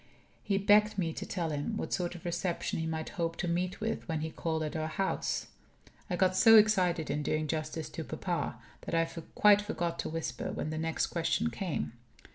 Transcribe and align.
He 0.41 0.57
begged 0.57 0.97
me 0.97 1.13
to 1.13 1.27
tell 1.27 1.51
him 1.51 1.77
what 1.77 1.93
sort 1.93 2.15
of 2.15 2.25
reception 2.25 2.79
he 2.79 2.87
might 2.87 3.09
hope 3.09 3.35
to 3.35 3.47
meet 3.47 3.79
with 3.79 4.07
when 4.07 4.21
he 4.21 4.31
called 4.31 4.63
at 4.63 4.75
our 4.75 4.87
house. 4.87 5.45
I 6.09 6.15
got 6.15 6.35
so 6.35 6.55
excited 6.55 7.11
in 7.11 7.21
doing 7.21 7.45
justice 7.45 7.87
to 7.89 8.03
papa 8.03 8.57
that 8.87 8.95
I 8.95 9.05
quite 9.35 9.61
forgot 9.61 9.99
to 9.99 10.09
whisper 10.09 10.51
when 10.51 10.71
the 10.71 10.79
next 10.79 11.05
question 11.05 11.51
came. 11.51 11.91